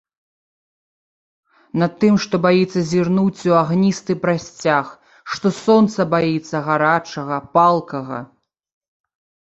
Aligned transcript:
Над 1.81 1.93
тым, 2.03 2.13
што 2.23 2.35
баіцца 2.45 2.79
зірнуць 2.91 3.45
у 3.51 3.55
агністы 3.61 4.15
прасцяг, 4.23 4.85
што 5.35 5.47
сонца 5.63 6.01
баіцца 6.15 6.63
гарачага, 6.69 7.35
палкага. 7.59 8.19